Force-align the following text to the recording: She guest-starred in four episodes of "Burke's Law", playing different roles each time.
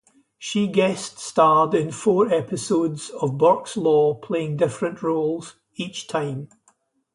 She 0.39 0.65
guest-starred 0.65 1.75
in 1.75 1.91
four 1.91 2.33
episodes 2.33 3.11
of 3.11 3.37
"Burke's 3.37 3.77
Law", 3.77 4.15
playing 4.15 4.57
different 4.57 5.03
roles 5.03 5.57
each 5.75 6.07
time. 6.07 6.49